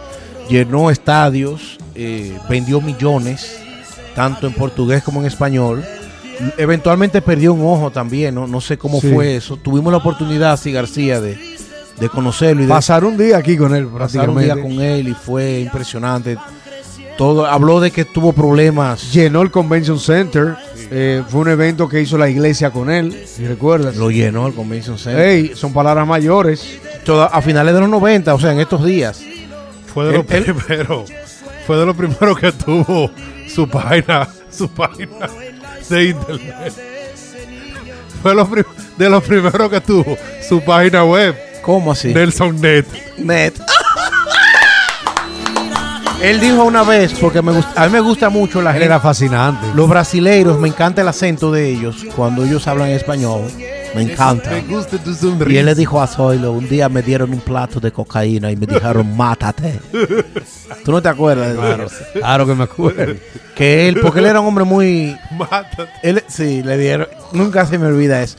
Llenó 0.50 0.90
estadios, 0.90 1.78
eh, 1.96 2.38
vendió 2.50 2.80
millones, 2.82 3.58
tanto 4.16 4.48
en 4.48 4.54
portugués 4.54 5.04
como 5.04 5.20
en 5.22 5.28
español. 5.28 5.84
Eventualmente 6.58 7.22
perdió 7.22 7.54
un 7.54 7.62
ojo 7.66 7.92
también, 7.92 8.36
no, 8.36 8.48
no 8.48 8.60
sé 8.62 8.78
cómo 8.78 9.00
Sí. 9.00 9.12
fue 9.14 9.36
eso. 9.36 9.58
Tuvimos 9.58 9.92
la 9.92 9.98
oportunidad, 9.98 10.58
sí, 10.60 10.72
García, 10.72 11.22
de, 11.22 11.38
de 12.00 12.10
conocerlo 12.10 12.64
y 12.64 12.66
de 12.66 12.70
Pasar 12.70 13.06
un 13.06 13.18
día 13.18 13.38
aquí 13.38 13.56
con 13.58 13.76
él, 13.76 13.88
pasar 13.88 14.30
un 14.30 14.42
día 14.42 14.54
con 14.60 14.82
él 14.82 15.10
y 15.10 15.14
fue 15.14 15.60
impresionante. 15.62 16.38
Todo, 17.18 17.46
habló 17.46 17.80
de 17.80 17.92
que 17.92 18.06
tuvo 18.06 18.34
problemas, 18.34 19.14
Llenó 19.14 19.42
el 19.44 19.52
Convention 19.52 20.00
Center. 20.00 20.56
Eh, 20.92 21.24
fue 21.28 21.42
un 21.42 21.50
evento 21.50 21.88
que 21.90 22.02
hizo 22.02 22.18
la 22.18 22.30
iglesia 22.30 22.70
con 22.72 22.90
él, 22.90 23.24
si 23.26 23.46
recuerdas. 23.48 23.96
lo 23.96 24.12
llenó 24.12 24.48
el 24.48 24.54
Convention 24.54 24.98
Center. 24.98 25.20
Ey, 25.26 25.52
son 25.56 25.74
palabras 25.74 26.08
mayores. 26.08 26.80
Toda- 27.04 27.26
a 27.28 27.42
finales 27.42 27.74
de 27.74 27.80
los 27.82 27.90
90, 27.90 28.34
o 28.34 28.40
sea, 28.40 28.52
en 28.52 28.60
estos 28.60 28.84
días. 28.86 29.22
Fue 29.94 30.06
de 30.06 30.12
lo 30.14 30.20
Él- 30.22 30.26
él- 30.48 30.56
primero. 30.68 31.06
Fue 31.68 31.78
de 31.78 31.86
lo 31.86 31.94
primero 31.96 32.36
que 32.36 32.52
tuvo 32.52 33.10
su 33.48 33.68
página, 33.70 34.28
su 34.52 34.68
página 34.70 35.30
de 35.90 36.04
internet. 36.06 36.74
Fue 38.22 38.34
lo 38.36 38.50
prim- 38.50 38.66
de 38.98 39.10
lo 39.10 39.22
primero 39.22 39.70
que 39.70 39.82
tuvo 39.82 40.18
su 40.48 40.62
página 40.62 41.04
web, 41.04 41.36
¿Cómo 41.62 41.92
así? 41.94 42.14
Nelson 42.14 42.60
Net. 42.60 42.86
Net. 43.18 43.54
Él 46.24 46.40
dijo 46.40 46.64
una 46.64 46.84
vez, 46.84 47.14
porque 47.20 47.42
me 47.42 47.52
gusta, 47.52 47.84
a 47.84 47.86
mí 47.86 47.92
me 47.92 48.00
gusta 48.00 48.30
mucho 48.30 48.62
la 48.62 48.70
Él 48.70 48.76
gente. 48.76 48.86
era 48.86 49.00
fascinante. 49.02 49.68
Los 49.76 49.90
brasileiros, 49.90 50.58
me 50.58 50.70
encanta 50.70 51.02
el 51.02 51.08
acento 51.10 51.52
de 51.52 51.68
ellos 51.70 52.06
cuando 52.16 52.46
ellos 52.46 52.66
hablan 52.66 52.90
español. 52.90 53.42
Me 53.94 54.04
encanta. 54.04 54.50
Me 54.52 54.62
gusta 54.62 54.98
tu 54.98 55.10
Y 55.10 55.14
él 55.14 55.18
sonrisa. 55.20 55.64
le 55.64 55.76
dijo 55.76 56.02
a 56.02 56.08
Zoilo, 56.08 56.54
un 56.54 56.68
día 56.70 56.88
me 56.88 57.02
dieron 57.02 57.32
un 57.34 57.42
plato 57.42 57.80
de 57.82 57.92
cocaína 57.92 58.50
y 58.52 58.56
me 58.56 58.66
dijeron, 58.66 59.16
mátate. 59.18 59.80
¿Tú 60.86 60.92
no 60.94 61.02
te 61.02 61.10
acuerdas 61.10 61.56
de 61.78 61.86
eso? 61.86 61.96
Claro 62.14 62.48
que 62.48 62.56
me 62.56 62.64
acuerdo. 62.64 63.16
Que 63.54 63.90
él, 63.90 64.00
porque 64.00 64.20
él 64.20 64.26
era 64.28 64.40
un 64.40 64.48
hombre 64.48 64.64
muy... 64.64 65.18
Mátate. 65.38 65.90
Él, 66.04 66.24
sí, 66.28 66.64
le 66.64 66.78
dieron... 66.78 67.08
Nunca 67.34 67.66
se 67.66 67.78
me 67.78 67.88
olvida 67.88 68.24
eso. 68.24 68.38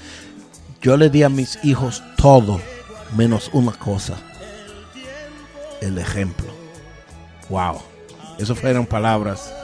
Yo 0.80 0.96
le 0.96 1.10
di 1.10 1.22
a 1.22 1.28
mis 1.28 1.58
hijos 1.62 2.02
todo, 2.16 2.60
menos 3.16 3.50
una 3.52 3.72
cosa. 3.72 4.14
El 5.82 5.98
ejemplo. 5.98 6.46
Wow. 7.54 7.80
Esas 8.36 8.58
fueron 8.58 8.84
palabras 8.84 9.54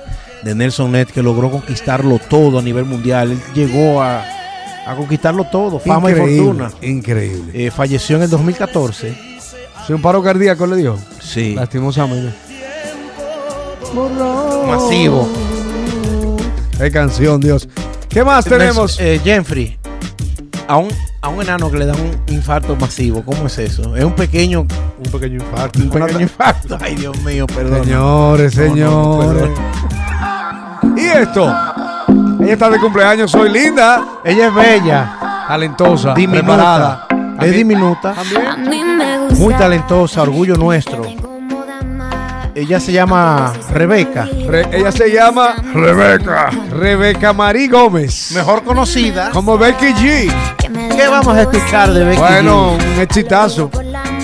de 0.45 0.55
Nelson 0.55 0.93
Net 0.93 1.09
que 1.09 1.25
logró 1.25 1.51
conquistarlo 1.51 2.21
todo 2.21 2.61
a 2.61 2.63
nivel 2.63 2.85
mundial. 2.85 3.33
Él 3.33 3.41
llegó 3.53 4.01
a, 4.01 4.23
a 4.87 4.95
conquistarlo 4.95 5.43
todo, 5.43 5.81
fama 5.81 6.13
y 6.13 6.15
fortuna. 6.15 6.71
Increíble. 6.83 7.51
Eh, 7.53 7.73
falleció 7.73 8.15
en 8.15 8.23
el 8.23 8.31
2014. 8.31 9.13
Si 9.85 9.93
un 9.93 10.01
paro 10.01 10.23
cardíaco 10.23 10.69
le 10.69 10.77
dio. 10.77 10.97
Sí. 11.21 11.57
Lastimosamente. 11.57 12.33
Masivo. 14.69 15.29
Qué 16.79 16.93
canción, 16.93 17.41
Dios. 17.41 17.69
¿Qué 18.09 18.23
más 18.23 18.45
tenemos? 18.45 19.01
Eh, 19.01 19.21
Jeffrey, 19.25 19.77
a 20.69 20.77
un, 20.77 20.91
a 21.23 21.29
un 21.29 21.43
enano 21.43 21.71
que 21.71 21.79
le 21.79 21.87
da 21.87 21.93
un 21.95 22.11
infarto 22.35 22.75
masivo, 22.77 23.23
¿cómo 23.23 23.47
es 23.47 23.59
eso? 23.59 23.95
Es 23.95 24.05
un 24.05 24.15
pequeño, 24.15 24.61
Un 24.61 25.11
pequeño 25.13 25.37
infarto. 25.37 25.79
un 25.79 25.91
pequeño 25.91 26.21
infarto. 26.21 26.79
Ay, 26.81 26.95
Dios 26.95 27.17
mío, 27.23 27.47
perdón. 27.47 27.85
Señores, 27.85 28.57
No, 28.57 28.65
no, 28.65 28.71
señores. 28.75 29.51
y 30.97 31.01
esto. 31.07 31.55
Ella 32.43 32.53
está 32.55 32.71
de 32.71 32.79
cumpleaños. 32.81 33.31
Soy 33.31 33.51
linda, 33.51 34.03
Ella 34.25 34.49
es 34.49 34.55
bella, 34.55 35.45
talentosa, 35.47 36.15
diminuta, 36.15 36.47
preparada. 36.47 37.07
es 37.43 37.53
diminuta, 37.55 38.15
A 38.19 38.57
mí 38.57 38.83
me 38.83 39.19
gusta. 39.19 39.35
muy 39.45 39.55
talentosa, 39.55 40.23
orgullo 40.23 40.57
nuestro. 40.57 41.03
Ella 42.53 42.81
se 42.81 42.93
llama 42.93 43.53
Rebeca, 43.73 44.27
Re- 44.49 44.67
ella 44.73 44.91
se 44.91 45.11
llama 45.13 45.55
Rebeca. 45.73 46.51
Rebeca 46.71 47.33
Marí 47.33 47.69
Gómez. 47.69 48.33
mejor 48.35 48.65
conocida. 48.65 49.31
Como 49.31 49.57
Becky 49.57 49.93
G. 49.95 50.33
¿Qué 50.97 51.09
vamos 51.09 51.35
a 51.37 51.43
escuchar 51.43 51.93
de 51.93 52.05
Becky 52.05 52.19
Bueno, 52.21 52.77
G? 52.79 52.95
un 52.95 53.01
exitazo. 53.01 53.71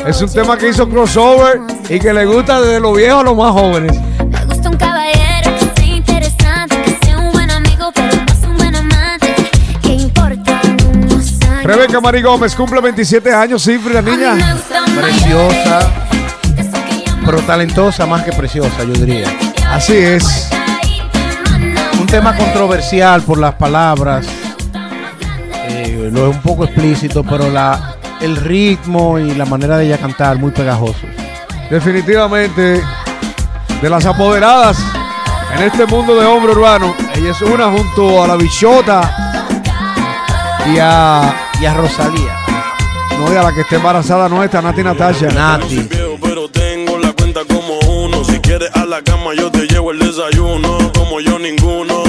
Es 0.07 0.21
un 0.21 0.33
tema 0.33 0.57
que 0.57 0.69
hizo 0.69 0.89
crossover 0.89 1.61
y 1.89 1.99
que 1.99 2.13
le 2.13 2.25
gusta 2.27 2.61
desde 2.61 2.81
los 2.81 2.97
viejos 2.97 3.21
a 3.21 3.25
los 3.25 3.37
más 3.37 3.53
jóvenes. 3.53 3.99
Me 4.29 4.45
gusta 4.45 4.69
un 4.71 4.77
caballero 4.77 5.51
que 5.59 5.81
sea 5.83 5.97
interesante, 5.97 6.83
que 6.83 6.99
sea 7.07 7.19
un 7.19 7.33
buen 7.33 7.51
amigo, 7.51 7.91
pero 7.95 8.17
no 8.17 8.35
sea 8.39 8.49
un 8.49 8.57
buen 8.57 8.77
amante. 8.77 9.35
¿Qué 9.83 9.93
importa 9.95 10.61
unos 10.93 11.43
años? 11.43 11.65
Rebeca 11.65 12.01
Marí 12.01 12.23
Gómez 12.23 12.55
cumple 12.55 12.81
27 12.81 13.33
años, 13.33 13.63
sí, 13.63 13.81
la 13.93 14.03
niña. 14.03 14.37
Preciosa, 14.95 15.91
pero 17.25 17.39
talentosa 17.41 18.07
más 18.07 18.23
que 18.23 18.33
preciosa, 18.33 18.85
yo 18.85 18.93
diría. 18.93 19.29
Así 19.71 19.95
es. 19.97 20.49
Un 22.01 22.07
tema 22.07 22.37
controversial 22.37 23.23
por 23.23 23.39
las 23.39 23.55
palabras, 23.55 24.27
eh, 25.69 26.11
lo 26.13 26.31
es 26.31 26.37
un 26.37 26.43
poco 26.43 26.65
explícito, 26.65 27.25
pero 27.25 27.51
la, 27.51 27.97
el 28.21 28.37
ritmo 28.37 29.19
y 29.19 29.35
la 29.35 29.45
manera 29.45 29.77
de 29.79 29.87
ella 29.87 29.99
cantar 29.99 30.39
muy 30.39 30.51
pegajoso. 30.51 31.07
Definitivamente 31.71 32.83
de 33.83 33.91
las 33.91 34.07
apoderadas 34.07 34.79
en 35.57 35.63
este 35.65 35.87
mundo 35.87 36.19
de 36.19 36.27
hombre 36.27 36.53
urbano. 36.53 36.95
Ella 37.15 37.31
es 37.31 37.43
una 37.43 37.71
junto 37.71 38.23
a 38.23 38.27
la 38.27 38.37
bichota 38.37 39.43
y 40.73 40.79
a, 40.79 41.35
Y 41.61 41.65
a 41.65 41.75
Rosalía, 41.75 42.37
no, 43.19 43.33
y 43.33 43.37
a 43.37 43.43
la 43.43 43.53
que 43.53 43.63
esté 43.63 43.77
embarazada 43.77 44.29
nuestra, 44.29 44.61
Nati 44.61 44.83
Natasha. 44.83 45.29
Nati, 45.29 45.89
pero 46.21 46.49
tengo 46.49 46.99
la 46.99 47.13
cuenta 47.13 47.41
como 47.45 47.79
uno. 48.05 48.25
Si 48.25 48.39
quieres 48.41 48.71
a 48.75 48.85
la 48.85 49.03
cama, 49.03 49.35
yo 49.35 49.51
te 49.51 49.67
llevo 49.67 49.91
el 49.93 49.99
desayuno. 49.99 50.93
Como 50.93 51.21
yo, 51.21 51.39
ninguno. 51.39 52.03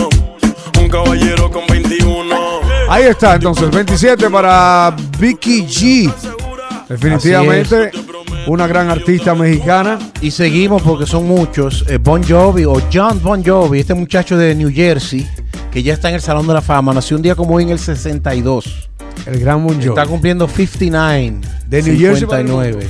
Un 0.79 0.89
caballero 0.89 1.49
con 1.51 1.65
21. 1.67 2.66
Ahí 2.89 3.03
está, 3.03 3.35
entonces, 3.35 3.69
27 3.69 4.29
para 4.29 4.95
Vicky 5.19 5.63
G. 5.65 6.13
Definitivamente 6.87 7.91
una 8.47 8.65
gran 8.65 8.89
artista 8.89 9.35
mexicana. 9.35 9.99
Y 10.21 10.31
seguimos 10.31 10.81
porque 10.81 11.05
son 11.05 11.27
muchos. 11.27 11.83
eh, 11.89 11.97
bon 11.97 12.23
Jovi 12.23 12.63
o 12.65 12.81
John 12.91 13.19
Bon 13.21 13.43
Jovi, 13.43 13.81
este 13.81 13.93
muchacho 13.93 14.37
de 14.37 14.55
New 14.55 14.71
Jersey, 14.73 15.27
que 15.69 15.83
ya 15.83 15.93
está 15.93 16.07
en 16.09 16.15
el 16.15 16.21
Salón 16.21 16.47
de 16.47 16.53
la 16.53 16.61
Fama, 16.61 16.93
nació 16.93 17.17
un 17.17 17.23
día 17.23 17.35
como 17.35 17.55
hoy 17.55 17.63
en 17.63 17.69
el 17.71 17.79
62. 17.79 18.89
El 19.25 19.39
gran 19.39 19.63
Bon 19.65 19.75
Jovi. 19.75 19.89
Está 19.89 20.05
cumpliendo 20.05 20.47
59 20.47 21.41
De 21.67 21.83
New 21.83 21.99
Jersey 21.99 22.25
para 22.25 22.39
el 22.41 22.47
59. 22.47 22.87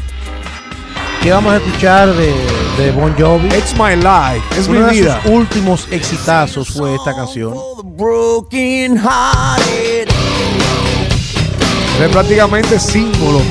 ¿Qué 1.24 1.32
vamos 1.32 1.54
a 1.54 1.58
escuchar 1.58 2.10
de, 2.14 2.34
de 2.78 2.92
Bon 2.92 3.12
Jovi? 3.18 3.48
It's 3.48 3.74
my 3.74 3.96
life. 3.96 4.46
Es 4.56 4.70
mi 4.70 4.78
Uno 4.78 4.88
de 4.88 4.94
vida. 4.94 5.20
sus 5.24 5.32
últimos 5.32 5.88
exitazos 5.90 6.70
fue 6.70 6.94
esta 6.94 7.16
canción. 7.16 7.56
Es 12.02 12.10
prácticamente 12.12 12.80
símbolo 12.80 13.42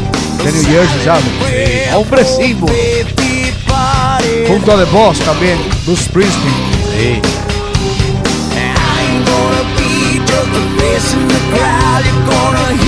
de 0.43 0.53
New 0.53 0.65
Jersey, 0.65 1.05
¿sabes? 1.05 1.95
Hombre 1.95 2.25
símbolo. 2.25 2.73
Junto 4.49 4.73
a 4.73 4.77
The 4.77 4.85
Boss 4.93 5.19
también, 5.21 5.59
Bruce 5.85 6.05
Springsteen. 6.05 6.55
Sí. 6.93 7.21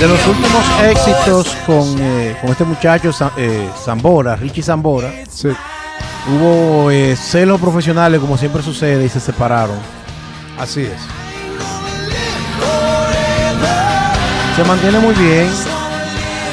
De 0.00 0.07
los 0.07 0.27
últimos 0.29 0.65
éxitos 0.85 1.57
con, 1.67 1.97
eh, 2.00 2.37
con 2.41 2.50
este 2.50 2.65
muchacho 2.65 3.11
eh, 3.37 3.69
Zambora, 3.85 4.37
Richie 4.37 4.62
Zambora, 4.62 5.12
Sí. 5.29 5.49
hubo 6.29 6.91
eh, 6.93 7.17
celos 7.17 7.61
profesionales 7.61 8.21
como 8.21 8.38
siempre 8.38 8.62
sucede 8.62 9.05
y 9.05 9.09
se 9.09 9.19
separaron. 9.19 9.77
Así 10.59 10.83
es. 10.83 10.93
Se 14.59 14.65
mantiene 14.65 14.99
muy 14.99 15.15
bien 15.15 15.47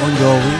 con 0.00 0.16
Jovi. 0.16 0.54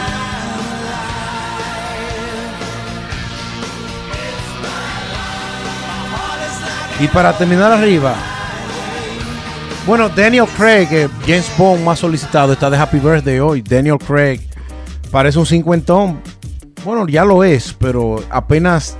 Y 6.99 7.07
para 7.07 7.37
terminar 7.37 7.71
arriba, 7.71 8.15
bueno, 9.85 10.09
Daniel 10.09 10.45
Craig, 10.57 10.89
James 11.25 11.49
Bond 11.57 11.85
más 11.85 11.99
solicitado, 11.99 12.51
está 12.51 12.69
de 12.69 12.75
Happy 12.75 12.99
Birthday 12.99 13.39
hoy. 13.39 13.61
Daniel 13.61 13.97
Craig 13.97 14.41
parece 15.09 15.39
un 15.39 15.45
cincuentón. 15.45 16.19
Bueno, 16.83 17.07
ya 17.07 17.23
lo 17.23 17.45
es, 17.45 17.73
pero 17.79 18.21
apenas 18.29 18.97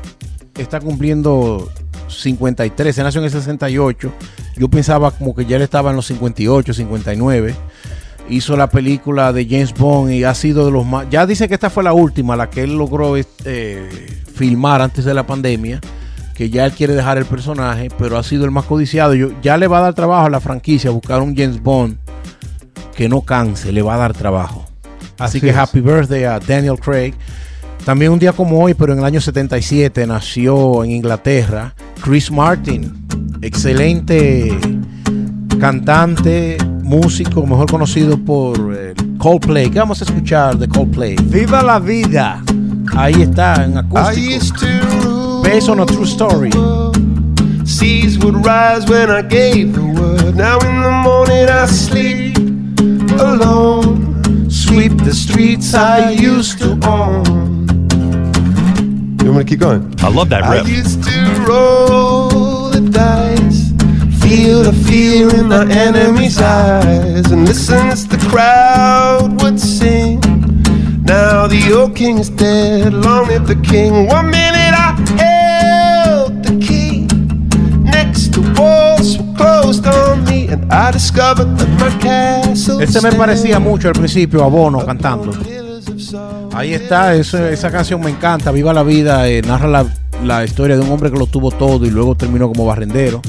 está 0.57 0.79
cumpliendo 0.79 1.69
53. 2.07 2.97
Él 2.97 3.03
nació 3.03 3.19
en 3.19 3.25
el 3.25 3.31
68. 3.31 4.09
Yo 4.55 4.69
pensaba 4.69 5.11
como 5.11 5.35
que 5.35 5.45
ya 5.45 5.57
él 5.57 5.63
estaba 5.63 5.89
en 5.89 5.97
los 5.97 6.05
58, 6.05 6.73
59 6.73 7.53
hizo 8.29 8.55
la 8.57 8.67
película 8.67 9.33
de 9.33 9.45
James 9.45 9.73
Bond 9.73 10.11
y 10.11 10.23
ha 10.23 10.33
sido 10.33 10.65
de 10.65 10.71
los 10.71 10.85
más. 10.85 11.07
Ya 11.09 11.25
dice 11.25 11.47
que 11.47 11.53
esta 11.53 11.69
fue 11.69 11.83
la 11.83 11.93
última, 11.93 12.35
la 12.35 12.49
que 12.49 12.63
él 12.63 12.77
logró 12.77 13.15
eh, 13.17 13.89
filmar 14.33 14.81
antes 14.81 15.05
de 15.05 15.13
la 15.13 15.25
pandemia. 15.25 15.79
Que 16.35 16.51
ya 16.51 16.65
él 16.65 16.71
quiere 16.71 16.93
dejar 16.93 17.17
el 17.17 17.25
personaje, 17.25 17.89
pero 17.97 18.17
ha 18.17 18.23
sido 18.23 18.45
el 18.45 18.51
más 18.51 18.65
codiciado. 18.65 19.15
Yo, 19.15 19.29
ya 19.41 19.57
le 19.57 19.67
va 19.67 19.79
a 19.79 19.81
dar 19.81 19.95
trabajo 19.95 20.27
a 20.27 20.29
la 20.29 20.39
franquicia 20.39 20.91
buscar 20.91 21.21
un 21.21 21.35
James 21.35 21.61
Bond 21.61 21.97
que 22.95 23.09
no 23.09 23.21
canse, 23.21 23.71
le 23.71 23.81
va 23.81 23.95
a 23.95 23.97
dar 23.97 24.13
trabajo. 24.13 24.65
Así, 25.17 25.37
Así 25.37 25.41
que 25.41 25.49
es. 25.49 25.55
happy 25.55 25.81
birthday 25.81 26.25
a 26.25 26.39
Daniel 26.39 26.79
Craig. 26.79 27.13
También 27.85 28.11
un 28.11 28.19
día 28.19 28.33
como 28.33 28.63
hoy, 28.63 28.73
pero 28.73 28.93
en 28.93 28.99
el 28.99 29.05
año 29.05 29.21
77, 29.21 30.05
nació 30.05 30.83
en 30.83 30.91
Inglaterra 30.91 31.73
Chris 32.03 32.29
Martin, 32.29 33.07
excelente 33.41 34.55
cantante, 35.59 36.57
músico, 36.87 37.45
mejor 37.45 37.69
conocido 37.69 38.17
por 38.17 38.73
eh, 38.73 38.95
Coldplay. 39.17 39.69
¿Qué 39.69 39.79
vamos 39.79 40.01
a 40.01 40.05
escuchar 40.05 40.57
de 40.57 40.67
Coldplay? 40.67 41.15
¡Viva 41.23 41.61
la 41.61 41.79
vida! 41.79 42.41
Ahí 42.95 43.21
está, 43.21 43.65
en 43.65 43.77
acústico. 43.77 45.41
Based 45.43 45.69
on 45.69 45.81
a 45.81 45.85
true 45.85 46.05
story. 46.05 46.49
Seas 47.65 48.17
would 48.19 48.35
rise 48.45 48.89
when 48.89 49.09
I 49.09 49.21
gave 49.21 49.73
the 49.73 49.81
word. 49.81 50.35
Now 50.35 50.57
in 50.59 50.81
the 50.81 50.91
morning 51.03 51.47
I 51.49 51.65
sleep 51.67 52.37
alone. 53.19 54.49
Sweep 54.49 54.97
the 55.03 55.13
streets 55.13 55.73
I 55.73 56.11
used 56.11 56.59
to 56.59 56.79
own. 56.87 57.67
You 59.21 59.33
want 59.33 59.37
me 59.37 59.43
to 59.43 59.49
keep 59.49 59.59
going? 59.59 59.93
I 59.99 60.07
love 60.09 60.29
that 60.29 60.43
I 60.43 60.59
riff. 60.59 60.69
used 60.69 61.03
to 61.03 61.45
roll 61.47 61.86
feel 64.27 64.61
the 64.63 64.73
fear 64.87 65.29
in 65.39 65.47
the 65.49 65.65
enemy's 65.71 66.39
eyes, 66.41 67.31
and 67.31 67.45
listen 67.47 67.87
as 67.87 68.05
the 68.07 68.17
crowd 68.29 69.41
would 69.41 69.59
sing. 69.59 70.19
Now 71.03 71.47
the 71.47 71.71
old 71.73 71.95
king 71.95 72.17
is 72.19 72.29
dead, 72.29 72.93
long 72.93 73.27
live 73.29 73.45
the 73.47 73.55
king. 73.61 74.07
One 74.07 74.29
minute 74.29 74.73
I 74.75 74.91
held 75.17 76.43
the 76.43 76.57
key, 76.59 77.07
next 77.83 78.33
the 78.33 78.41
walls 78.59 79.17
were 79.17 79.33
closed 79.37 79.87
on 79.87 80.25
me, 80.25 80.47
and 80.49 80.71
I 80.73 80.91
discovered 80.91 81.57
that 81.57 81.69
my 81.79 81.91
castle. 81.99 82.81
Este 82.81 83.01
me 83.01 83.11
parecía 83.13 83.59
mucho 83.59 83.87
al 83.87 83.93
principio 83.93 84.43
a 84.43 84.47
Bono 84.47 84.85
cantando. 84.85 85.31
Ahí 86.53 86.73
está, 86.73 87.15
eso- 87.15 87.47
esa 87.47 87.71
canción 87.71 88.01
me 88.01 88.09
encanta. 88.09 88.51
Viva 88.51 88.73
la 88.73 88.83
vida, 88.83 89.27
eh, 89.29 89.41
narra 89.41 89.67
la, 89.67 89.85
la 90.25 90.43
historia 90.43 90.75
de 90.75 90.81
un 90.81 90.91
hombre 90.91 91.09
que 91.11 91.17
lo 91.17 91.27
tuvo 91.27 91.51
todo 91.51 91.85
y 91.85 91.89
luego 91.91 92.15
terminó 92.15 92.47
como 92.49 92.65
barrendero. 92.65 93.21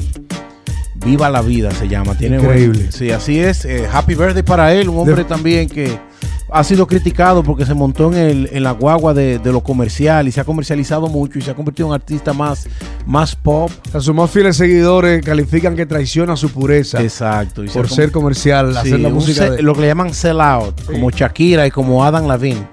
Viva 1.05 1.29
la 1.29 1.41
vida 1.41 1.71
se 1.71 1.87
llama. 1.87 2.15
Tiene 2.17 2.37
Increíble. 2.37 2.79
buen- 2.79 2.91
sí, 2.91 3.11
así 3.11 3.39
es. 3.39 3.65
Eh, 3.65 3.87
happy 3.91 4.15
birthday 4.15 4.43
para 4.43 4.73
él, 4.73 4.89
un 4.89 4.97
hombre 4.99 5.15
De- 5.15 5.23
también 5.25 5.69
que 5.69 5.97
ha 6.51 6.63
sido 6.63 6.87
criticado 6.87 7.43
porque 7.43 7.63
se 7.63 7.75
montó 7.75 8.11
en, 8.11 8.17
el, 8.17 8.49
en 8.51 8.63
la 8.63 8.71
guagua 8.71 9.13
de, 9.13 9.37
de 9.37 9.51
lo 9.51 9.61
comercial 9.61 10.27
y 10.27 10.31
se 10.31 10.41
ha 10.41 10.43
comercializado 10.43 11.07
mucho 11.07 11.37
y 11.37 11.43
se 11.43 11.51
ha 11.51 11.53
convertido 11.53 11.85
en 11.85 11.89
un 11.91 11.95
artista 11.95 12.33
más, 12.33 12.67
más 13.05 13.35
pop. 13.35 13.69
Sea, 13.91 14.01
sus 14.01 14.15
más 14.15 14.31
fieles 14.31 14.57
seguidores 14.57 15.23
califican 15.23 15.75
que 15.75 15.85
traiciona 15.85 16.35
su 16.35 16.49
pureza 16.49 17.01
Exacto. 17.03 17.63
y 17.63 17.67
se 17.67 17.73
por 17.75 17.87
com- 17.87 17.95
ser 17.95 18.11
comercial, 18.11 18.71
Sí, 18.73 18.79
hacer 18.79 18.99
la 18.99 19.09
música. 19.09 19.49
de- 19.51 19.61
Lo 19.61 19.75
que 19.75 19.81
le 19.81 19.87
llaman 19.87 20.11
sell 20.13 20.41
out, 20.41 20.81
como 20.85 21.11
Shakira 21.11 21.67
y 21.67 21.71
como 21.71 22.03
Adam 22.03 22.27
Levine 22.27 22.67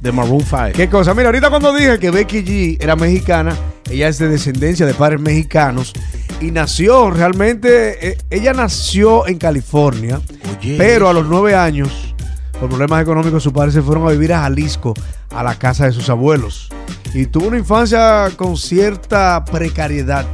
de 0.00 0.12
Maroon 0.12 0.42
5. 0.42 0.72
¿Qué 0.74 0.90
cosa? 0.90 1.14
Mira, 1.14 1.28
ahorita 1.28 1.48
cuando 1.48 1.72
dije 1.74 1.98
que 1.98 2.10
Becky 2.10 2.44
G 2.44 2.76
era 2.80 2.96
mexicana, 2.96 3.56
ella 3.90 4.08
es 4.08 4.18
de 4.18 4.28
descendencia 4.28 4.84
de 4.84 4.92
padres 4.92 5.20
mexicanos 5.20 5.94
y 6.42 6.50
nació 6.50 7.10
realmente, 7.10 8.10
eh, 8.10 8.18
ella 8.28 8.52
nació 8.52 9.28
en 9.28 9.38
California, 9.38 10.20
Oye. 10.58 10.76
pero 10.76 11.08
a 11.08 11.12
los 11.12 11.26
nueve 11.28 11.54
años, 11.54 12.14
por 12.58 12.68
problemas 12.68 13.02
económicos, 13.02 13.42
sus 13.44 13.52
padres 13.52 13.74
se 13.74 13.82
fueron 13.82 14.08
a 14.08 14.10
vivir 14.10 14.32
a 14.32 14.40
Jalisco, 14.40 14.92
a 15.30 15.42
la 15.42 15.54
casa 15.54 15.86
de 15.86 15.92
sus 15.92 16.10
abuelos. 16.10 16.68
Y 17.14 17.26
tuvo 17.26 17.46
una 17.46 17.58
infancia 17.58 18.30
con 18.36 18.56
cierta 18.56 19.44
precariedad 19.44 20.26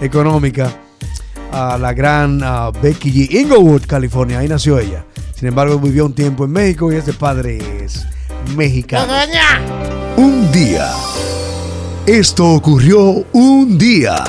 económica. 0.00 0.72
A 1.52 1.76
la 1.76 1.92
gran 1.92 2.40
ah, 2.42 2.70
Becky 2.82 3.12
G. 3.12 3.40
Inglewood, 3.42 3.82
California, 3.86 4.38
ahí 4.38 4.48
nació 4.48 4.78
ella. 4.78 5.04
Sin 5.34 5.48
embargo, 5.48 5.78
vivió 5.78 6.06
un 6.06 6.14
tiempo 6.14 6.46
en 6.46 6.52
México 6.52 6.90
y 6.90 6.96
ese 6.96 7.12
padre 7.12 7.58
es 7.84 8.06
mexicano. 8.56 9.12
Un 10.16 10.50
día. 10.50 10.90
Esto 12.06 12.48
ocurrió 12.48 13.24
un 13.32 13.76
día. 13.76 14.24